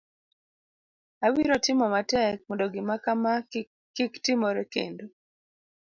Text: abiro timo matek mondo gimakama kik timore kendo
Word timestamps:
abiro 1.27 1.53
timo 1.65 1.85
matek 1.93 2.35
mondo 2.47 2.65
gimakama 2.73 3.31
kik 3.95 4.13
timore 4.25 4.63
kendo 4.73 5.05